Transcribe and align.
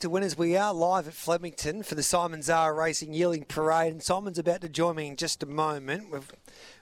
to 0.00 0.08
winners. 0.08 0.38
We 0.38 0.56
are 0.56 0.72
live 0.72 1.08
at 1.08 1.14
Flemington 1.14 1.82
for 1.82 1.96
the 1.96 2.04
Simon 2.04 2.40
Zahra 2.40 2.72
Racing 2.72 3.14
Yearling 3.14 3.44
Parade, 3.44 3.90
and 3.90 4.00
Simon's 4.00 4.38
about 4.38 4.60
to 4.60 4.68
join 4.68 4.94
me 4.94 5.08
in 5.08 5.16
just 5.16 5.42
a 5.42 5.46
moment. 5.46 6.12
We've, 6.12 6.30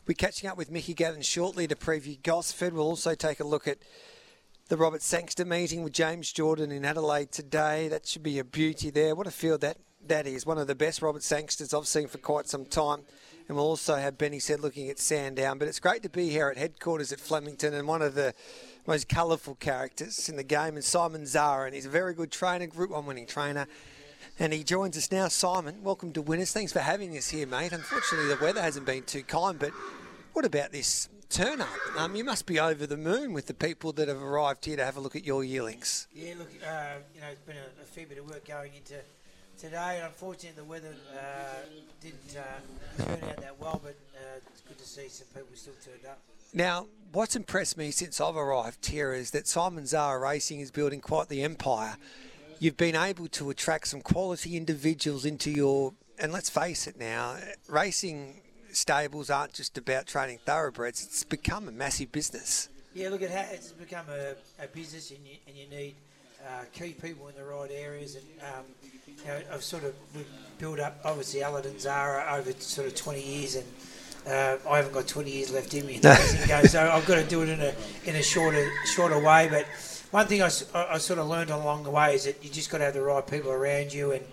we're 0.07 0.15
catching 0.15 0.51
up 0.51 0.59
with 0.59 0.71
Mickey 0.71 0.93
Gavin 0.93 1.23
shortly 1.23 1.67
to 1.67 1.75
preview 1.75 2.23
Gosford. 2.23 2.75
We'll 2.75 2.85
also 2.85 3.15
take 3.15 3.41
a 3.41 3.45
look 3.45 3.67
at 3.67 3.79
the 4.69 4.77
Robert 4.77 5.01
Sangster 5.01 5.47
meeting 5.47 5.83
with 5.83 5.95
James 5.95 6.31
Jordan 6.31 6.71
in 6.71 6.85
Adelaide 6.85 7.33
today. 7.33 7.89
That 7.89 8.07
should 8.07 8.23
be 8.23 8.39
a 8.39 8.45
beauty 8.45 8.91
there. 8.91 9.15
What 9.15 9.27
a 9.27 9.31
field 9.31 9.63
that, 9.63 9.79
that 10.07 10.27
is. 10.27 10.45
One 10.45 10.59
of 10.59 10.67
the 10.67 10.75
best 10.75 11.01
Robert 11.01 11.23
Sangsters 11.23 11.73
I've 11.73 11.87
seen 11.87 12.09
for 12.09 12.19
quite 12.19 12.49
some 12.49 12.67
time. 12.67 13.01
And 13.49 13.57
we'll 13.57 13.67
also 13.67 13.95
have 13.95 14.19
Benny 14.19 14.41
said 14.41 14.61
looking 14.61 14.91
at 14.91 14.99
Sandown. 14.99 15.59
But 15.59 15.69
it's 15.69 15.81
great 15.81 16.03
to 16.03 16.11
be 16.11 16.29
here 16.29 16.49
at 16.49 16.59
headquarters 16.59 17.13
at 17.13 17.21
Flemington 17.21 17.73
and 17.73 17.89
one 17.89 18.03
of 18.03 18.15
the 18.15 18.35
most 18.87 19.09
colourful 19.09 19.57
characters 19.57 20.29
in 20.29 20.37
the 20.37 20.45
game 20.45 20.77
and 20.77 20.85
Simon 20.85 21.27
Zahra, 21.27 21.67
and 21.67 21.75
he's 21.75 21.87
a 21.87 21.91
very 21.91 22.15
good 22.15 22.31
trainer, 22.31 22.67
Group 22.67 22.91
1 22.91 23.05
winning 23.05 23.27
trainer. 23.27 23.67
And 24.39 24.53
he 24.53 24.63
joins 24.63 24.97
us 24.97 25.11
now. 25.11 25.29
Simon, 25.29 25.83
welcome 25.83 26.13
to 26.13 26.23
Winners. 26.23 26.53
Thanks 26.53 26.73
for 26.73 26.81
having 26.81 27.17
us 27.17 27.31
here, 27.31 27.47
mate. 27.47 27.73
Unfortunately, 27.73 28.29
the 28.29 28.37
weather 28.37 28.61
hasn't 28.61 28.87
been 28.87 29.03
too 29.03 29.23
kind, 29.23 29.59
but 29.59 29.71
what 30.35 30.45
about 30.45 30.73
this 30.73 31.09
turn 31.31 31.61
up? 31.61 31.69
Um, 31.97 32.15
you 32.15 32.23
must 32.23 32.47
be 32.47 32.61
over 32.61 32.87
the 32.87 32.97
moon 32.97 33.33
with 33.33 33.47
the 33.47 33.55
people 33.55 33.93
that 33.95 34.09
have 34.09 34.23
arrived 34.23 34.67
here 34.67 34.77
to 34.77 34.85
have 34.85 34.97
a 34.97 35.01
look 35.01 35.17
at 35.17 35.25
your 35.25 35.43
yearlings. 35.43 36.07
Yeah, 36.13 36.35
look, 36.39 36.51
uh, 36.63 36.97
you 37.15 37.21
know, 37.23 37.29
it's 37.33 37.41
been 37.41 37.57
a, 37.57 37.83
a, 37.83 37.87
fair 37.87 38.07
bit 38.07 38.19
of 38.19 38.29
work 38.29 38.47
going 38.47 38.73
into 38.75 39.01
today. 39.59 40.03
Unfortunately, 40.05 40.53
the 40.63 40.65
weather 40.65 40.95
uh, 41.13 41.65
didn't 42.01 42.37
uh, 42.37 43.05
turn 43.05 43.31
out 43.31 43.37
that 43.39 43.59
well, 43.59 43.81
but 43.83 43.97
to 44.87 44.93
see 44.93 45.09
some 45.09 45.27
people 45.35 45.49
still 45.55 45.75
turned 45.85 46.07
up. 46.07 46.21
Now, 46.55 46.87
what's 47.13 47.37
impressed 47.37 47.77
me 47.77 47.91
since 47.91 48.21
I've 48.21 48.37
arrived 48.37 48.87
here 48.87 49.13
is 49.13 49.33
that 49.33 49.47
Simon 49.47 49.87
Zahra 49.87 50.19
Racing 50.19 50.61
is 50.61 50.71
building 50.71 51.01
quite 51.01 51.29
the 51.29 51.43
empire. 51.43 51.97
You've 52.59 52.77
been 52.77 52.97
able 52.97 53.29
to 53.29 53.51
attract 53.51 53.89
some 53.89 54.01
quality 54.01 54.57
individuals 54.57 55.25
into 55.25 55.51
your, 55.51 55.93
and 56.19 56.33
let's 56.33 56.49
face 56.49 56.87
it 56.87 56.99
now, 56.99 57.37
racing 57.69 58.41
stables 58.73 59.29
aren't 59.29 59.53
just 59.53 59.77
about 59.77 60.07
training 60.07 60.39
thoroughbreds. 60.47 61.03
It's 61.03 61.25
become 61.25 61.69
a 61.69 61.73
massive 61.73 62.13
business. 62.13 62.69
Yeah, 62.95 63.11
look, 63.11 63.23
it 63.23 63.31
it's 63.53 63.73
become 63.73 64.07
a, 64.09 64.35
a 64.63 64.69
business, 64.69 65.11
and 65.11 65.21
you, 65.27 65.37
and 65.47 65.57
you 65.57 65.69
need 65.69 65.95
uh, 66.47 66.65
key 66.73 66.93
people 66.93 67.29
in 67.29 67.35
the 67.35 67.45
right 67.45 67.71
areas. 67.71 68.15
And 68.15 68.25
um, 68.41 68.65
you 69.07 69.27
know, 69.27 69.41
I've 69.53 69.63
sort 69.63 69.85
of 69.85 69.95
built 70.59 70.81
up, 70.81 70.99
obviously, 71.05 71.41
Aladdin 71.43 71.79
Zahra 71.79 72.39
over 72.39 72.53
sort 72.53 72.87
of 72.87 72.95
20 72.95 73.23
years, 73.23 73.57
and 73.57 73.67
uh, 74.27 74.59
I 74.69 74.77
haven't 74.77 74.93
got 74.93 75.07
20 75.07 75.31
years 75.31 75.53
left 75.53 75.73
in 75.75 75.87
me, 75.87 76.01
so 76.03 76.91
I've 76.93 77.07
got 77.07 77.17
to 77.17 77.25
do 77.25 77.43
it 77.43 77.49
in 77.49 77.61
a 77.61 77.73
in 78.05 78.17
a 78.17 78.23
shorter 78.23 78.69
shorter 78.85 79.19
way. 79.19 79.49
But 79.49 79.67
one 80.11 80.27
thing 80.27 80.43
I, 80.43 80.51
I, 80.75 80.99
sort 80.99 81.19
of 81.19 81.29
learned 81.29 81.51
along 81.51 81.85
the 81.85 81.91
way 81.91 82.15
is 82.15 82.25
that 82.25 82.43
you 82.43 82.51
just 82.51 82.71
got 82.71 82.79
to 82.79 82.85
have 82.85 82.95
the 82.95 83.03
right 83.03 83.27
people 83.27 83.51
around 83.51 83.93
you, 83.93 84.13
and 84.13 84.25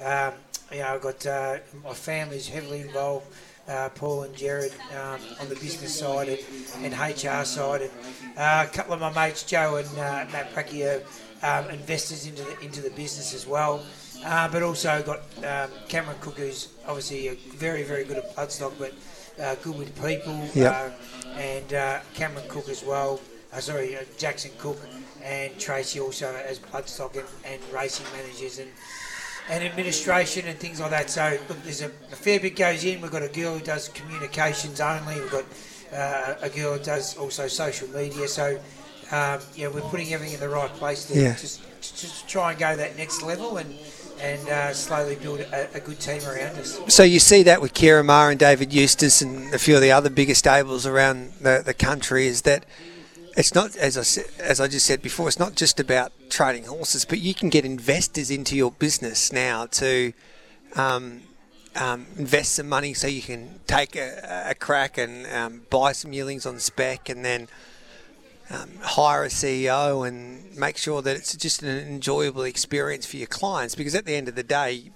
um, 0.00 0.34
you 0.70 0.78
know 0.78 0.94
I've 0.94 1.02
got 1.02 1.26
uh, 1.26 1.58
my 1.84 1.92
family's 1.92 2.48
heavily 2.48 2.80
involved. 2.80 3.26
Uh, 3.68 3.88
Paul 3.90 4.24
and 4.24 4.34
Jared 4.34 4.72
um, 4.90 5.20
on 5.40 5.48
the 5.48 5.54
business 5.54 5.96
side 5.96 6.28
and, 6.28 6.92
and 6.92 6.94
HR 6.94 7.44
side, 7.44 7.82
and 7.82 7.90
uh, 8.36 8.66
a 8.68 8.74
couple 8.74 8.92
of 8.92 9.00
my 9.00 9.12
mates, 9.12 9.44
Joe 9.44 9.76
and 9.76 9.88
uh, 9.90 10.26
Matt 10.32 10.52
Pracky, 10.52 10.84
are 10.84 11.60
um, 11.62 11.70
investors 11.70 12.26
into 12.26 12.42
the 12.42 12.58
into 12.60 12.80
the 12.80 12.90
business 12.90 13.34
as 13.34 13.46
well. 13.46 13.84
Uh, 14.24 14.48
but 14.48 14.62
also 14.62 15.02
got 15.02 15.20
um, 15.44 15.70
Cameron 15.88 16.16
Cook, 16.20 16.38
who's 16.38 16.68
obviously 16.86 17.28
very, 17.56 17.82
very 17.82 18.04
good 18.04 18.18
at 18.18 18.36
bloodstock, 18.36 18.72
but 18.78 18.92
uh, 19.40 19.54
good 19.56 19.78
with 19.78 19.94
people. 20.02 20.48
Yep. 20.54 20.74
Uh, 20.74 20.90
and 21.38 21.74
uh, 21.74 22.00
Cameron 22.14 22.44
Cook 22.48 22.68
as 22.68 22.84
well. 22.84 23.20
Uh, 23.52 23.60
sorry, 23.60 23.96
uh, 23.96 24.00
Jackson 24.18 24.50
Cook 24.58 24.78
and 25.22 25.58
Tracy 25.58 26.00
also 26.00 26.34
as 26.34 26.58
bloodstock 26.58 27.16
and, 27.16 27.26
and 27.44 27.60
racing 27.72 28.06
managers 28.16 28.58
and 28.58 28.70
and 29.50 29.64
administration 29.64 30.46
and 30.46 30.56
things 30.58 30.80
like 30.80 30.90
that. 30.90 31.10
So 31.10 31.36
look, 31.48 31.62
there's 31.64 31.82
a, 31.82 31.86
a, 31.86 32.16
fair 32.16 32.38
bit 32.38 32.54
goes 32.54 32.84
in. 32.84 33.00
We've 33.00 33.10
got 33.10 33.22
a 33.22 33.28
girl 33.28 33.58
who 33.58 33.64
does 33.64 33.88
communications 33.88 34.80
only. 34.80 35.20
We've 35.20 35.30
got 35.30 35.44
uh, 35.92 36.34
a 36.42 36.48
girl 36.48 36.78
who 36.78 36.84
does 36.84 37.16
also 37.16 37.48
social 37.48 37.88
media. 37.88 38.28
So 38.28 38.60
um, 39.10 39.40
yeah, 39.54 39.68
we're 39.68 39.80
putting 39.82 40.12
everything 40.12 40.34
in 40.34 40.40
the 40.40 40.48
right 40.48 40.70
place 40.70 41.06
to 41.06 41.20
yeah. 41.20 41.34
just, 41.34 41.60
just 41.80 42.28
try 42.28 42.52
and 42.52 42.58
go 42.58 42.76
that 42.76 42.96
next 42.96 43.22
level 43.22 43.56
and 43.58 43.76
and 44.20 44.48
uh, 44.48 44.72
slowly 44.72 45.16
build 45.16 45.40
a, 45.40 45.76
a, 45.76 45.80
good 45.80 45.98
team 46.00 46.22
around 46.24 46.56
us. 46.58 46.80
So 46.88 47.02
you 47.02 47.18
see 47.18 47.42
that 47.44 47.60
with 47.60 47.74
Ciaron 47.74 48.06
Maher 48.06 48.30
and 48.30 48.38
David 48.38 48.72
Eustace 48.72 49.22
and 49.22 49.52
a 49.54 49.58
few 49.58 49.74
of 49.74 49.82
the 49.82 49.92
other 49.92 50.10
bigger 50.10 50.34
stables 50.34 50.86
around 50.86 51.32
the, 51.40 51.62
the 51.64 51.74
country 51.74 52.26
is 52.26 52.42
that 52.42 52.64
it's 53.36 53.54
not 53.54 53.74
as 53.76 53.96
I 53.96 54.42
as 54.42 54.60
I 54.60 54.68
just 54.68 54.86
said 54.86 55.02
before. 55.02 55.28
It's 55.28 55.38
not 55.38 55.54
just 55.54 55.80
about 55.80 56.12
trading 56.28 56.64
horses, 56.64 57.04
but 57.04 57.18
you 57.20 57.34
can 57.34 57.48
get 57.48 57.64
investors 57.64 58.30
into 58.30 58.56
your 58.56 58.70
business 58.72 59.32
now 59.32 59.66
to 59.66 60.12
um, 60.76 61.22
um, 61.76 62.06
invest 62.16 62.54
some 62.54 62.68
money 62.68 62.94
so 62.94 63.06
you 63.06 63.22
can 63.22 63.60
take 63.66 63.96
a, 63.96 64.46
a 64.50 64.54
crack 64.54 64.98
and 64.98 65.26
um, 65.32 65.62
buy 65.70 65.92
some 65.92 66.12
yearlings 66.12 66.46
on 66.46 66.58
spec, 66.58 67.08
and 67.08 67.24
then 67.24 67.48
um, 68.52 68.70
hire 68.82 69.24
a 69.24 69.28
CEO 69.28 70.06
and 70.06 70.54
make 70.56 70.76
sure 70.76 71.02
that 71.02 71.16
it's 71.16 71.34
just 71.36 71.62
an 71.62 71.78
enjoyable 71.78 72.42
experience 72.42 73.06
for 73.06 73.16
your 73.16 73.26
clients. 73.26 73.74
Because 73.74 73.94
at 73.94 74.04
the 74.04 74.14
end 74.14 74.28
of 74.28 74.34
the 74.34 74.42
day, 74.42 74.90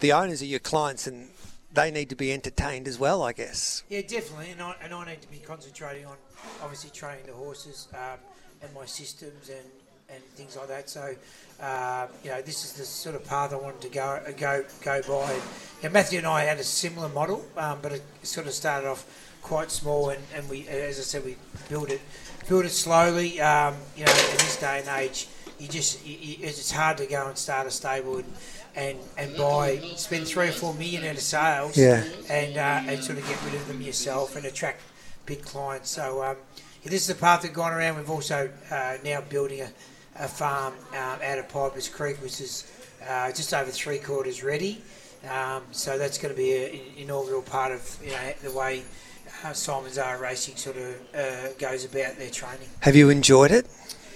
the 0.00 0.12
owners 0.12 0.42
are 0.42 0.46
your 0.46 0.60
clients 0.60 1.06
and 1.06 1.30
they 1.72 1.90
need 1.90 2.08
to 2.10 2.16
be 2.16 2.32
entertained 2.32 2.86
as 2.86 2.98
well, 2.98 3.22
I 3.22 3.32
guess. 3.32 3.82
Yeah, 3.88 4.02
definitely. 4.02 4.50
And 4.52 4.62
I, 4.62 4.74
and 4.82 4.94
I 4.94 5.06
need 5.06 5.22
to 5.22 5.30
be 5.30 5.38
concentrating 5.38 6.06
on 6.06 6.16
obviously 6.62 6.90
training 6.90 7.26
the 7.26 7.32
horses 7.32 7.88
um, 7.94 8.18
and 8.62 8.72
my 8.74 8.86
systems 8.86 9.48
and, 9.48 9.66
and 10.08 10.22
things 10.36 10.56
like 10.56 10.68
that. 10.68 10.88
So, 10.88 11.14
uh, 11.60 12.06
you 12.22 12.30
know, 12.30 12.42
this 12.42 12.64
is 12.64 12.74
the 12.74 12.84
sort 12.84 13.16
of 13.16 13.24
path 13.24 13.52
I 13.52 13.56
wanted 13.56 13.80
to 13.82 13.88
go 13.88 14.20
go 14.36 14.64
go 14.82 15.02
by. 15.02 15.32
And, 15.32 15.42
know, 15.84 15.90
Matthew 15.90 16.18
and 16.18 16.26
I 16.26 16.42
had 16.42 16.58
a 16.58 16.64
similar 16.64 17.08
model, 17.08 17.44
um, 17.56 17.78
but 17.82 17.92
it 17.92 18.02
sort 18.22 18.46
of 18.46 18.52
started 18.52 18.88
off 18.88 19.06
quite 19.44 19.70
small, 19.70 20.08
and, 20.08 20.22
and 20.34 20.48
we, 20.48 20.66
as 20.66 20.98
I 20.98 21.02
said, 21.02 21.24
we 21.24 21.36
built 21.68 21.90
it 21.90 22.00
build 22.48 22.64
it 22.64 22.70
slowly. 22.70 23.40
Um, 23.40 23.76
you 23.96 24.04
know, 24.04 24.12
in 24.12 24.38
this 24.38 24.58
day 24.58 24.80
and 24.80 24.88
age, 24.88 25.28
you 25.58 25.68
just 25.68 26.04
you, 26.04 26.16
you, 26.20 26.36
it's 26.40 26.70
hard 26.70 26.98
to 26.98 27.06
go 27.06 27.28
and 27.28 27.38
start 27.38 27.66
a 27.66 27.70
stable 27.70 28.16
and 28.16 28.32
and, 28.76 28.98
and 29.16 29.36
buy 29.36 29.78
spend 29.94 30.26
three 30.26 30.48
or 30.48 30.52
four 30.52 30.74
million 30.74 31.04
out 31.04 31.14
of 31.14 31.20
sales, 31.20 31.76
yeah. 31.76 32.04
and 32.28 32.56
uh, 32.56 32.90
and 32.90 33.04
sort 33.04 33.18
of 33.18 33.28
get 33.28 33.40
rid 33.44 33.54
of 33.54 33.68
them 33.68 33.80
yourself 33.80 34.34
and 34.34 34.44
attract 34.46 34.80
big 35.26 35.42
clients. 35.42 35.90
So 35.90 36.24
um, 36.24 36.36
this 36.82 37.02
is 37.02 37.06
the 37.06 37.14
path 37.14 37.42
that 37.42 37.52
gone 37.52 37.72
around. 37.72 37.96
We've 37.96 38.10
also 38.10 38.50
uh, 38.70 38.96
now 39.04 39.20
building 39.20 39.60
a, 39.60 39.70
a 40.16 40.28
farm 40.28 40.74
um, 40.92 41.18
out 41.22 41.38
of 41.38 41.48
Pipers 41.48 41.88
Creek, 41.88 42.20
which 42.20 42.40
is 42.40 42.70
uh, 43.08 43.28
just 43.28 43.54
over 43.54 43.70
three 43.70 43.98
quarters 43.98 44.42
ready. 44.42 44.82
Um, 45.30 45.62
so 45.70 45.96
that's 45.96 46.18
going 46.18 46.34
to 46.34 46.36
be 46.36 46.66
an 46.66 46.80
inaugural 46.98 47.40
part 47.40 47.72
of 47.72 47.98
you 48.04 48.10
know, 48.10 48.32
the 48.42 48.52
way 48.52 48.82
how 49.28 49.52
Simon 49.52 49.92
Zahra 49.92 50.20
Racing 50.20 50.56
sort 50.56 50.76
of 50.76 50.94
uh, 51.14 51.52
goes 51.58 51.84
about 51.84 52.16
their 52.16 52.30
training. 52.30 52.68
Have 52.80 52.96
you 52.96 53.10
enjoyed 53.10 53.50
it 53.50 53.66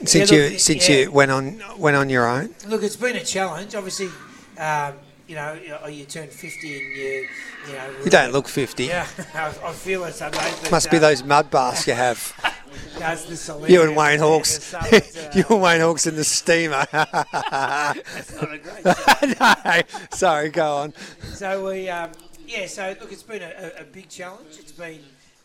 since 0.05 0.31
yeah, 0.31 0.39
look, 0.39 0.53
you 0.53 0.59
since 0.59 0.89
yeah. 0.89 0.97
you 0.97 1.11
went 1.11 1.31
on 1.31 1.61
went 1.79 1.97
on 1.97 2.09
your 2.09 2.27
own? 2.27 2.55
Look, 2.67 2.83
it's 2.83 2.97
been 2.97 3.17
a 3.17 3.25
challenge. 3.25 3.75
Obviously, 3.75 4.09
um, 4.59 4.95
you 5.27 5.35
know, 5.35 5.59
you 5.89 6.05
turn 6.05 6.29
fifty 6.29 6.79
and 6.79 6.97
you, 6.97 7.29
you 7.67 7.73
know. 7.75 7.91
You 8.05 8.11
don't 8.11 8.33
look 8.33 8.49
fifty. 8.49 8.87
Yeah, 8.87 9.07
I, 9.35 9.73
feel 9.73 10.05
it. 10.05 10.21
I 10.23 10.71
Must 10.71 10.89
uh, 10.89 10.91
be 10.91 10.99
those 10.99 11.23
mud 11.23 11.51
baths 11.51 11.87
you 11.87 11.93
have. 11.93 12.33
you 13.69 13.83
and 13.83 13.97
Wayne 13.97 14.19
Hawkes. 14.19 14.73
uh, 14.75 15.01
you 15.35 15.45
and 15.51 15.61
Wayne 15.61 15.81
Hawkes 15.81 16.07
in 16.07 16.17
the 16.17 16.25
steamer. 16.25 16.87
That's 16.93 18.35
not 18.35 18.53
a 18.53 18.59
great. 18.59 19.41
no, 19.41 19.83
sorry, 20.11 20.49
go 20.51 20.77
on. 20.77 20.95
So 21.33 21.67
we, 21.67 21.89
um, 21.89 22.11
yeah. 22.49 22.67
So 22.67 22.97
look, 23.01 23.13
it's 23.13 23.23
been 23.23 23.43
a, 23.43 23.73
a 23.81 23.85
big 23.85 24.09
challenge. 24.09 24.59
It's 24.59 24.73
been 24.73 25.01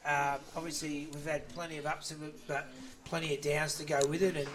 uh, 0.06 0.38
obviously, 0.56 1.08
we've 1.14 1.26
had 1.26 1.48
plenty 1.50 1.78
of 1.78 1.86
ups, 1.86 2.14
but 2.48 2.68
plenty 3.06 3.36
of 3.36 3.42
downs 3.42 3.76
to 3.76 3.86
go 3.86 4.00
with 4.08 4.22
it, 4.22 4.36
and 4.36 4.48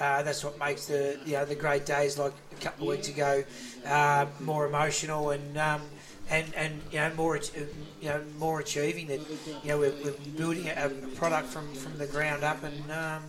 uh, 0.00 0.22
that's 0.22 0.42
what 0.42 0.58
makes 0.58 0.86
the 0.86 1.18
you 1.26 1.34
know 1.34 1.44
the 1.44 1.54
great 1.54 1.84
days 1.84 2.18
like 2.18 2.32
a 2.52 2.60
couple 2.60 2.88
of 2.88 2.96
weeks 2.96 3.08
ago 3.08 3.44
uh, 3.86 4.26
more 4.40 4.66
emotional 4.66 5.30
and. 5.30 5.58
Um, 5.58 5.82
and, 6.30 6.54
and 6.54 6.80
you 6.90 6.98
know 6.98 7.12
more 7.16 7.36
you 7.36 8.08
know 8.08 8.18
more 8.38 8.58
achieving 8.58 9.08
that 9.08 9.20
you 9.62 9.68
know 9.68 9.78
we're, 9.78 9.92
we're 10.02 10.14
building 10.38 10.68
a, 10.68 10.86
a, 10.86 10.88
product 11.16 11.48
from, 11.48 11.70
from 11.74 11.98
the 11.98 12.06
ground 12.06 12.42
up 12.42 12.64
and 12.64 12.90
um, 12.90 13.22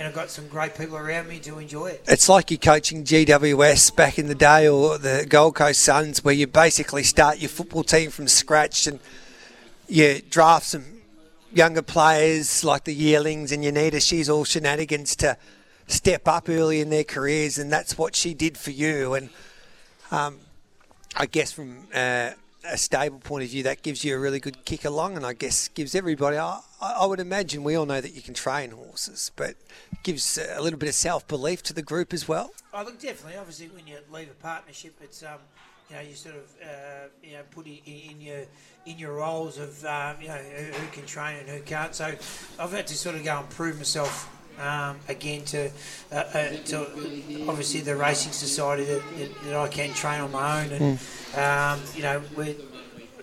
and 0.00 0.08
I've 0.08 0.14
got 0.14 0.30
some 0.30 0.48
great 0.48 0.74
people 0.74 0.96
around 0.96 1.28
me 1.28 1.40
to 1.40 1.58
enjoy 1.58 1.88
it. 1.88 2.02
It's 2.08 2.26
like 2.26 2.50
you're 2.50 2.56
coaching 2.56 3.04
GWS 3.04 3.94
back 3.94 4.18
in 4.18 4.28
the 4.28 4.34
day 4.34 4.66
or 4.66 4.96
the 4.96 5.26
Gold 5.28 5.56
Coast 5.56 5.82
Suns, 5.82 6.24
where 6.24 6.32
you 6.32 6.46
basically 6.46 7.02
start 7.02 7.38
your 7.38 7.50
football 7.50 7.84
team 7.84 8.10
from 8.10 8.26
scratch 8.26 8.86
and 8.86 8.98
you 9.88 10.22
draft 10.30 10.64
some 10.64 10.86
younger 11.52 11.82
players 11.82 12.64
like 12.64 12.84
the 12.84 12.94
yearlings, 12.94 13.52
and 13.52 13.62
you 13.62 13.72
need 13.72 13.92
a 13.92 14.00
she's 14.00 14.30
all 14.30 14.44
shenanigans 14.44 15.14
to 15.16 15.36
step 15.86 16.26
up 16.26 16.48
early 16.48 16.80
in 16.80 16.88
their 16.88 17.04
careers, 17.04 17.58
and 17.58 17.70
that's 17.70 17.98
what 17.98 18.16
she 18.16 18.32
did 18.32 18.56
for 18.56 18.70
you. 18.70 19.12
And 19.12 19.28
um, 20.10 20.38
I 21.14 21.26
guess 21.26 21.52
from 21.52 21.88
uh, 21.94 22.30
a 22.64 22.76
stable 22.76 23.18
point 23.18 23.44
of 23.44 23.50
view, 23.50 23.62
that 23.64 23.82
gives 23.82 24.04
you 24.04 24.14
a 24.14 24.18
really 24.18 24.40
good 24.40 24.64
kick 24.64 24.84
along, 24.84 25.16
and 25.16 25.24
I 25.24 25.32
guess 25.32 25.68
gives 25.68 25.94
everybody. 25.94 26.36
I, 26.36 26.60
I 26.80 27.06
would 27.06 27.20
imagine 27.20 27.64
we 27.64 27.74
all 27.74 27.86
know 27.86 28.00
that 28.00 28.14
you 28.14 28.22
can 28.22 28.34
train 28.34 28.70
horses, 28.70 29.30
but 29.36 29.54
gives 30.02 30.38
a 30.38 30.60
little 30.60 30.78
bit 30.78 30.88
of 30.88 30.94
self 30.94 31.26
belief 31.26 31.62
to 31.64 31.72
the 31.72 31.82
group 31.82 32.12
as 32.12 32.28
well. 32.28 32.52
I 32.72 32.82
look 32.82 33.00
definitely. 33.00 33.38
Obviously, 33.38 33.68
when 33.68 33.86
you 33.86 33.98
leave 34.12 34.30
a 34.30 34.42
partnership, 34.42 34.94
it's 35.02 35.22
um, 35.22 35.38
you 35.88 35.96
know 35.96 36.02
you 36.02 36.14
sort 36.14 36.36
of 36.36 36.42
uh, 36.62 37.08
you 37.22 37.32
know 37.32 37.42
put 37.50 37.66
in, 37.66 37.78
in 37.86 38.20
your 38.20 38.44
in 38.86 38.98
your 38.98 39.14
roles 39.14 39.58
of 39.58 39.84
um, 39.84 40.16
you 40.20 40.28
know 40.28 40.34
who, 40.34 40.72
who, 40.72 40.86
can 40.92 41.06
train 41.06 41.36
and 41.38 41.48
who 41.48 41.60
can't. 41.60 41.94
So 41.94 42.14
I've 42.58 42.72
had 42.72 42.86
to 42.88 42.94
sort 42.94 43.16
of 43.16 43.24
go 43.24 43.38
and 43.38 43.48
prove 43.50 43.76
myself. 43.78 44.36
Um, 44.60 44.98
again, 45.08 45.42
to, 45.46 45.70
uh, 46.12 46.14
uh, 46.14 46.48
to 46.66 46.80
obviously 47.48 47.80
the 47.80 47.96
racing 47.96 48.32
society 48.32 48.84
that, 48.84 49.02
that, 49.18 49.44
that, 49.44 49.56
I 49.56 49.68
can 49.68 49.94
train 49.94 50.20
on 50.20 50.32
my 50.32 50.62
own, 50.62 50.72
and 50.72 50.98
mm. 50.98 51.96
you 51.96 52.02
know 52.02 52.22
we're 52.36 52.54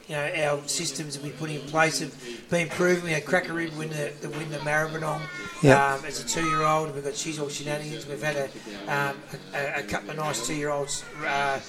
you 0.07 0.16
know, 0.16 0.31
our 0.45 0.68
systems 0.68 1.16
that 1.16 1.24
we 1.24 1.31
put 1.31 1.50
in 1.50 1.60
place 1.62 2.00
have 2.00 2.16
been 2.50 2.69
proven. 2.69 3.04
We 3.04 3.12
had 3.12 3.25
Cracker 3.25 3.54
Rib 3.54 3.74
win 3.78 3.89
the, 3.89 4.13
the 4.22 4.30
win 4.30 4.50
the 4.50 4.57
Maribyrnong 4.60 5.22
yep. 5.62 5.78
um, 5.78 6.06
as 6.06 6.24
a 6.24 6.28
two-year-old. 6.28 6.95
We've 6.95 7.04
got 7.04 7.16
She's 7.16 7.40
All 7.40 7.50
Shenanigans. 7.50 8.07
We've 8.07 8.22
had 8.22 8.38
a, 8.38 8.45
um, 8.92 9.18
a, 9.54 9.81
a, 9.81 9.83
couple 9.83 10.12
of 10.12 10.18
nice 10.18 10.48
two-year-olds 10.48 11.04
uh, 11.25 11.60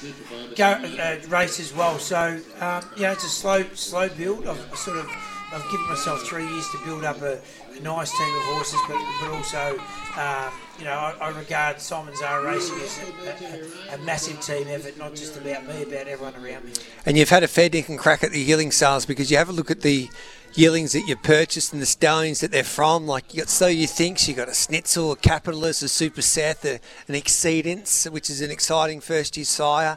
go 0.55 0.67
uh, 0.67 1.17
race 1.29 1.59
as 1.59 1.75
well. 1.75 1.99
So 1.99 2.41
um, 2.61 2.85
you 2.97 3.03
know, 3.03 3.13
it's 3.13 3.25
a 3.25 3.29
slow 3.29 3.65
slow 3.75 4.09
build. 4.09 4.47
I've 4.47 4.77
sort 4.77 4.99
of 4.99 5.11
I've 5.53 5.71
given 5.71 5.89
myself 5.89 6.23
three 6.23 6.47
years 6.47 6.69
to 6.71 6.79
build 6.85 7.05
up 7.05 7.23
a, 7.23 7.41
a 7.77 7.81
nice 7.81 8.11
team 8.17 8.29
of 8.37 8.43
horses, 8.55 8.81
but, 8.87 8.99
but 9.21 9.31
also, 9.31 9.79
uh, 10.17 10.51
you 10.79 10.85
know, 10.85 10.93
I, 10.93 11.15
I, 11.21 11.39
regard 11.39 11.81
Simon 11.81 12.15
Zahra 12.17 12.45
Racing 12.45 12.79
as 12.81 13.01
a, 13.01 13.93
a, 13.93 13.95
a, 13.95 13.99
massive 14.05 14.41
team 14.41 14.69
effort, 14.69 14.99
not 14.99 15.15
just 15.15 15.37
about 15.39 15.67
me, 15.67 15.83
about 15.83 16.07
everyone 16.07 16.35
around 16.35 16.65
me. 16.67 16.73
And 17.07 17.17
you've 17.17 17.31
had 17.31 17.43
a 17.43 17.49
fair 17.49 17.71
dinkum 17.71 17.97
crack 17.97 18.23
at 18.23 18.33
the 18.33 18.41
yearling 18.41 18.73
sales 18.73 19.07
because 19.07 19.31
you 19.31 19.39
have 19.39 19.49
a 19.49 19.53
look 19.53 19.71
at 19.71 19.81
the 19.81 20.11
yearlings 20.55 20.93
that 20.93 21.07
you 21.07 21.17
purchased 21.17 21.73
and 21.73 21.81
the 21.81 21.87
stallions 21.87 22.41
that 22.41 22.51
they're 22.51 22.65
from. 22.65 23.07
Like 23.07 23.33
you 23.33 23.41
got 23.41 23.49
So 23.49 23.69
You 23.69 23.87
Thinks, 23.87 24.29
you 24.29 24.35
got 24.35 24.49
a 24.49 24.53
Snitzel, 24.53 25.13
a 25.13 25.17
Capitalist, 25.17 25.83
a 25.83 25.89
Super 25.89 26.23
Seth, 26.23 26.65
a, 26.65 26.81
an 27.09 27.15
Exceedance, 27.15 28.11
which 28.11 28.29
is 28.29 28.43
an 28.43 28.51
exciting 28.51 29.01
first 29.01 29.37
year 29.37 29.45
sire. 29.47 29.97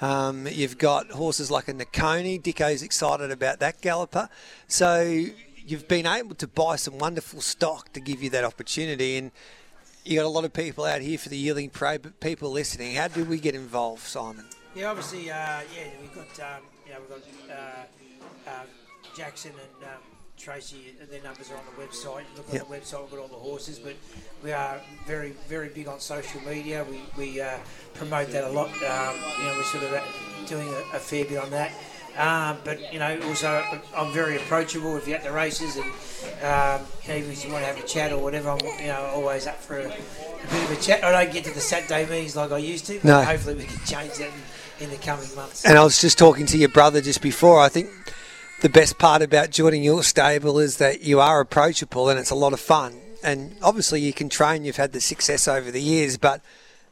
Um, 0.00 0.46
you've 0.46 0.78
got 0.78 1.10
horses 1.10 1.50
like 1.50 1.68
a 1.68 1.74
Nicconi. 1.74 2.40
Dicko's 2.40 2.82
excited 2.82 3.30
about 3.30 3.60
that 3.60 3.80
galloper. 3.80 4.28
So 4.66 5.00
you've 5.66 5.88
been 5.88 6.06
able 6.06 6.34
to 6.36 6.48
buy 6.48 6.76
some 6.76 6.98
wonderful 6.98 7.40
stock 7.40 7.92
to 7.92 8.00
give 8.00 8.22
you 8.22 8.30
that 8.30 8.44
opportunity. 8.44 9.16
And 9.16 9.30
you 10.04 10.16
got 10.16 10.26
a 10.26 10.28
lot 10.28 10.44
of 10.44 10.52
people 10.52 10.84
out 10.84 11.00
here 11.02 11.18
for 11.18 11.28
the 11.28 11.36
yearling 11.36 11.70
parade, 11.70 12.02
but 12.02 12.20
people 12.20 12.50
listening. 12.50 12.94
How 12.94 13.08
did 13.08 13.28
we 13.28 13.38
get 13.38 13.54
involved, 13.54 14.02
Simon? 14.02 14.46
Yeah, 14.74 14.90
obviously, 14.90 15.30
uh, 15.30 15.34
yeah, 15.34 15.88
we've 16.00 16.14
got, 16.14 16.40
um, 16.40 16.62
know, 16.90 17.00
we've 17.00 17.08
got 17.08 17.56
uh, 17.56 18.50
uh, 18.50 18.64
Jackson 19.16 19.52
and 19.52 19.88
um, 19.88 20.00
Tracy, 20.40 20.94
their 21.10 21.22
numbers 21.22 21.50
are 21.50 21.56
on 21.56 21.64
the 21.66 21.82
website. 21.82 22.24
Look 22.34 22.48
on 22.48 22.58
the 22.58 22.64
website, 22.64 23.02
we've 23.02 23.10
got 23.10 23.18
all 23.18 23.28
the 23.28 23.34
horses, 23.34 23.78
but 23.78 23.94
we 24.42 24.52
are 24.52 24.80
very, 25.06 25.34
very 25.48 25.68
big 25.68 25.86
on 25.86 26.00
social 26.00 26.40
media. 26.40 26.86
We, 26.88 27.02
we 27.18 27.40
uh, 27.42 27.58
promote 27.92 28.30
that 28.30 28.44
a 28.44 28.48
lot. 28.48 28.68
Um, 28.68 29.16
you 29.38 29.44
know, 29.44 29.54
we're 29.56 29.64
sort 29.64 29.84
of 29.84 30.46
doing 30.46 30.66
a, 30.66 30.96
a 30.96 30.98
fair 30.98 31.26
bit 31.26 31.36
on 31.36 31.50
that. 31.50 31.72
Um, 32.16 32.56
but 32.64 32.90
you 32.92 32.98
know, 32.98 33.20
also 33.26 33.62
I'm 33.94 34.12
very 34.12 34.36
approachable 34.36 34.96
if 34.96 35.06
you're 35.06 35.18
at 35.18 35.24
the 35.24 35.30
races, 35.30 35.76
and 35.76 35.84
um, 36.42 36.86
you 37.04 37.08
know, 37.08 37.30
if 37.30 37.44
you 37.44 37.52
want 37.52 37.62
to 37.64 37.72
have 37.72 37.78
a 37.78 37.86
chat 37.86 38.10
or 38.10 38.18
whatever, 38.18 38.50
I'm 38.50 38.58
you 38.80 38.88
know 38.88 39.10
always 39.14 39.46
up 39.46 39.60
for 39.60 39.78
a, 39.78 39.84
a, 39.84 40.50
bit 40.50 40.64
of 40.64 40.70
a 40.70 40.80
chat. 40.80 41.04
I 41.04 41.12
don't 41.12 41.32
get 41.32 41.44
to 41.44 41.54
the 41.54 41.60
Saturday 41.60 42.04
meetings 42.06 42.34
like 42.34 42.50
I 42.50 42.58
used 42.58 42.86
to. 42.86 42.98
no. 43.06 43.22
Hopefully, 43.22 43.56
we 43.56 43.64
can 43.64 43.78
change 43.86 44.14
that 44.14 44.30
in, 44.80 44.84
in 44.84 44.90
the 44.90 44.96
coming 44.96 45.32
months. 45.36 45.64
And 45.64 45.78
I 45.78 45.84
was 45.84 46.00
just 46.00 46.18
talking 46.18 46.46
to 46.46 46.58
your 46.58 46.70
brother 46.70 47.00
just 47.00 47.22
before. 47.22 47.60
I 47.60 47.68
think 47.68 47.90
the 48.60 48.68
best 48.68 48.98
part 48.98 49.22
about 49.22 49.50
joining 49.50 49.82
your 49.82 50.02
stable 50.02 50.58
is 50.58 50.76
that 50.76 51.02
you 51.02 51.18
are 51.18 51.40
approachable 51.40 52.10
and 52.10 52.18
it's 52.18 52.30
a 52.30 52.34
lot 52.34 52.52
of 52.52 52.60
fun. 52.60 53.00
And 53.22 53.56
obviously, 53.62 54.02
you 54.02 54.12
can 54.12 54.28
train. 54.28 54.64
You've 54.64 54.76
had 54.76 54.92
the 54.92 55.00
success 55.00 55.48
over 55.48 55.70
the 55.70 55.80
years, 55.80 56.18
but 56.18 56.42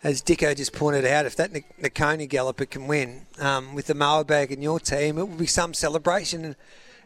as 0.03 0.23
Dicko 0.23 0.56
just 0.56 0.73
pointed 0.73 1.05
out, 1.05 1.26
if 1.26 1.37
that 1.37 1.53
Nicconi 1.53 2.26
galloper 2.29 2.65
can 2.65 2.87
win 2.87 3.26
um, 3.38 3.75
with 3.75 3.87
the 3.87 3.94
Mower 3.94 4.25
in 4.29 4.62
your 4.62 4.81
team, 4.81 5.19
it 5.19 5.29
will 5.29 5.37
be 5.37 5.47
some 5.47 5.75
celebration. 5.75 6.44
And 6.44 6.56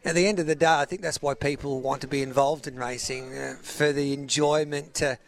at 0.05 0.15
the 0.15 0.27
end 0.27 0.39
of 0.39 0.47
the 0.47 0.55
day, 0.55 0.67
I 0.67 0.85
think 0.85 1.03
that's 1.03 1.21
why 1.21 1.35
people 1.35 1.81
want 1.81 2.01
to 2.03 2.09
be 2.09 2.23
involved 2.23 2.69
in 2.69 2.77
racing 2.77 3.37
uh, 3.37 3.57
for 3.63 3.93
the 3.93 4.13
enjoyment 4.13 4.95
to 4.95 5.19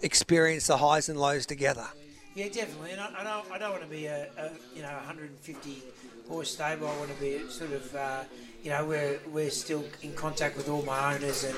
experience 0.00 0.68
the 0.68 0.78
highs 0.78 1.08
and 1.08 1.20
lows 1.20 1.44
together. 1.44 1.86
Yeah, 2.34 2.48
definitely. 2.48 2.92
And 2.92 3.00
I, 3.00 3.10
I 3.18 3.24
don't, 3.24 3.50
I 3.52 3.58
don't 3.58 3.70
want 3.72 3.82
to 3.82 3.88
be 3.88 4.06
a, 4.06 4.28
a, 4.38 4.50
you 4.74 4.82
know 4.82 4.92
150 4.92 5.82
horse 6.28 6.52
stable. 6.52 6.86
I 6.86 6.96
want 6.98 7.12
to 7.12 7.20
be 7.20 7.40
sort 7.48 7.72
of 7.72 7.94
uh, 7.94 8.22
you 8.62 8.70
know 8.70 8.84
we're 8.84 9.18
we're 9.32 9.50
still 9.50 9.84
in 10.02 10.14
contact 10.14 10.56
with 10.56 10.68
all 10.68 10.82
my 10.82 11.14
owners 11.14 11.44
and 11.44 11.56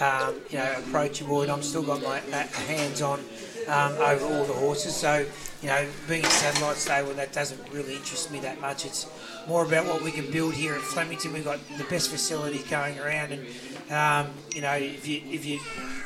um, 0.00 0.40
you 0.50 0.58
know 0.58 0.74
approachable, 0.78 1.42
and 1.42 1.52
I'm 1.52 1.62
still 1.62 1.82
got 1.82 2.02
my 2.02 2.18
uh, 2.18 2.46
hands 2.66 3.00
on 3.00 3.20
um, 3.68 3.92
over 3.94 4.24
all 4.24 4.44
the 4.44 4.54
horses. 4.54 4.96
So, 4.96 5.26
you 5.62 5.68
know, 5.68 5.86
being 6.08 6.24
a 6.24 6.30
satellite 6.30 6.76
stable, 6.76 7.12
that 7.14 7.32
doesn't 7.32 7.60
really 7.72 7.96
interest 7.96 8.30
me 8.30 8.40
that 8.40 8.60
much. 8.60 8.86
It's 8.86 9.06
more 9.46 9.64
about 9.64 9.86
what 9.86 10.02
we 10.02 10.10
can 10.10 10.30
build 10.30 10.54
here 10.54 10.74
at 10.74 10.80
Flemington. 10.80 11.32
We've 11.32 11.44
got 11.44 11.60
the 11.76 11.84
best 11.84 12.10
facilities 12.10 12.64
going 12.68 12.98
around, 12.98 13.32
and 13.32 13.46
um, 13.92 14.32
you 14.54 14.62
know, 14.62 14.74
if 14.74 15.06
you 15.06 15.22
if 15.26 15.44
you 15.44 15.60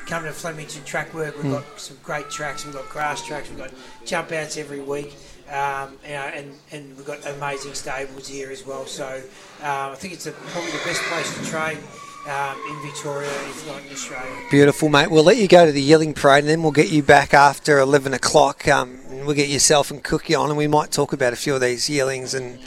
come 0.06 0.24
to 0.24 0.32
Flemington 0.32 0.84
track 0.84 1.12
work, 1.14 1.36
we've 1.36 1.46
mm. 1.46 1.52
got 1.52 1.80
some 1.80 1.96
great 2.02 2.30
tracks. 2.30 2.64
We've 2.64 2.74
got 2.74 2.88
grass 2.88 3.26
tracks. 3.26 3.48
We've 3.48 3.58
got 3.58 3.70
jump 4.04 4.32
outs 4.32 4.56
every 4.56 4.80
week. 4.80 5.14
Um, 5.50 5.98
you 6.04 6.12
know, 6.12 6.30
and, 6.34 6.54
and 6.70 6.96
we've 6.96 7.06
got 7.06 7.26
amazing 7.26 7.74
stables 7.74 8.28
here 8.28 8.50
as 8.50 8.66
well. 8.66 8.86
So 8.86 9.22
uh, 9.62 9.90
I 9.92 9.94
think 9.96 10.14
it's 10.14 10.26
a, 10.26 10.32
probably 10.32 10.70
the 10.70 10.84
best 10.84 11.02
place 11.02 11.38
to 11.38 11.44
train 11.44 11.78
um, 12.26 12.58
in 12.70 12.80
Victoria, 12.82 13.28
if 13.28 13.66
not 13.66 13.82
in 13.82 13.92
Australia. 13.92 14.34
Beautiful, 14.50 14.88
mate. 14.88 15.10
We'll 15.10 15.24
let 15.24 15.36
you 15.36 15.48
go 15.48 15.66
to 15.66 15.72
the 15.72 15.82
Yearling 15.82 16.14
Parade 16.14 16.44
and 16.44 16.48
then 16.48 16.62
we'll 16.62 16.72
get 16.72 16.90
you 16.90 17.02
back 17.02 17.34
after 17.34 17.78
11 17.78 18.14
o'clock. 18.14 18.66
Um, 18.68 19.00
and 19.10 19.26
we'll 19.26 19.36
get 19.36 19.48
yourself 19.48 19.90
and 19.90 20.02
Cookie 20.02 20.34
on 20.34 20.48
and 20.48 20.56
we 20.56 20.68
might 20.68 20.90
talk 20.90 21.12
about 21.12 21.32
a 21.32 21.36
few 21.36 21.54
of 21.54 21.60
these 21.60 21.90
yearlings 21.90 22.32
and 22.34 22.58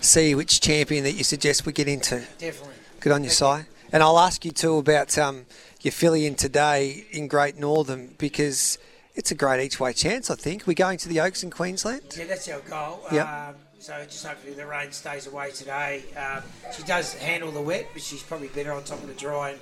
see 0.00 0.34
which 0.34 0.60
champion 0.60 1.04
that 1.04 1.12
you 1.12 1.24
suggest 1.24 1.64
we 1.64 1.72
get 1.72 1.86
into. 1.88 2.24
Definitely. 2.38 2.74
Good 3.00 3.12
on 3.12 3.22
your 3.22 3.30
side. 3.30 3.66
And 3.92 4.02
I'll 4.02 4.18
ask 4.18 4.44
you 4.44 4.50
too 4.50 4.78
about 4.78 5.16
um, 5.18 5.44
your 5.84 5.92
filly 5.92 6.26
in 6.26 6.34
today 6.34 7.04
in 7.10 7.28
Great 7.28 7.58
Northern 7.58 8.14
because 8.18 8.78
it's 9.14 9.30
a 9.30 9.34
great 9.34 9.64
each 9.64 9.80
way 9.80 9.92
chance, 9.92 10.30
I 10.30 10.36
think. 10.36 10.66
We're 10.66 10.74
going 10.74 10.98
to 10.98 11.08
the 11.08 11.20
Oaks 11.20 11.42
in 11.42 11.50
Queensland? 11.50 12.02
Yeah, 12.16 12.26
that's 12.26 12.48
our 12.48 12.60
goal. 12.60 13.00
Yep. 13.12 13.26
Um, 13.26 13.54
so 13.78 14.00
just 14.04 14.24
hopefully 14.24 14.54
the 14.54 14.64
rain 14.64 14.92
stays 14.92 15.26
away 15.26 15.50
today. 15.50 16.04
Um, 16.16 16.44
she 16.74 16.84
does 16.84 17.14
handle 17.14 17.50
the 17.50 17.60
wet, 17.60 17.88
but 17.92 18.00
she's 18.00 18.22
probably 18.22 18.48
better 18.48 18.72
on 18.72 18.84
top 18.84 19.02
of 19.02 19.08
the 19.08 19.14
dry. 19.14 19.56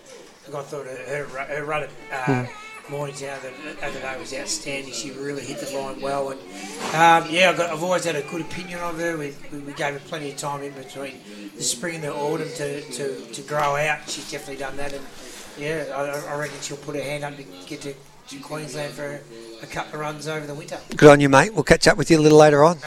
And 0.46 0.55
I 0.55 0.62
thought 0.62 0.87
her, 0.87 1.25
her, 1.25 1.25
her 1.25 1.64
run 1.64 1.84
at 1.84 1.90
uh, 2.12 2.44
hmm. 2.44 2.93
Mornington 2.93 3.38
the 3.43 3.87
other 3.87 4.00
day 4.00 4.17
was 4.19 4.34
outstanding. 4.34 4.93
She 4.93 5.12
really 5.12 5.43
hit 5.43 5.58
the 5.58 5.75
line 5.76 6.02
well. 6.02 6.31
And 6.31 6.40
um, 6.94 7.32
yeah, 7.32 7.50
I've, 7.50 7.56
got, 7.56 7.70
I've, 7.70 7.82
always 7.82 8.05
had 8.05 8.17
a 8.17 8.22
good 8.22 8.43
opinion 8.43 8.81
of 8.81 8.99
her. 8.99 9.17
We, 9.17 9.34
we, 9.52 9.72
gave 9.72 9.94
her 9.94 10.00
plenty 10.00 10.32
of 10.32 10.36
time 10.36 10.62
in 10.62 10.72
between 10.74 11.15
the 11.56 11.62
spring 11.62 11.96
and 11.96 12.05
the 12.05 12.15
autumn 12.15 12.48
to, 12.56 12.81
to, 12.82 13.20
to 13.32 13.43
grow 13.43 13.77
out. 13.77 14.08
She's 14.08 14.31
definitely 14.31 14.56
done 14.56 14.77
that. 14.77 14.93
And 14.93 15.05
yeah, 15.58 15.84
I, 15.94 16.34
I 16.34 16.38
reckon 16.38 16.56
she'll 16.60 16.76
put 16.76 16.96
her 16.96 17.02
hand 17.02 17.24
up 17.24 17.36
to 17.36 17.44
get 17.66 17.80
to, 17.82 17.94
to 18.28 18.38
Queensland 18.40 18.92
for 18.94 19.20
a 19.62 19.66
couple 19.66 19.94
of 19.94 20.00
runs 20.00 20.28
over 20.28 20.46
the 20.46 20.54
winter. 20.54 20.78
Good 20.96 21.10
on 21.10 21.20
you, 21.20 21.28
mate. 21.28 21.54
We'll 21.54 21.64
catch 21.64 21.86
up 21.88 21.96
with 21.96 22.10
you 22.10 22.19
a 22.19 22.22
little 22.22 22.38
later 22.38 22.64
on. 22.64 22.78